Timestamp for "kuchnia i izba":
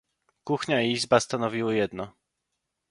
0.43-1.19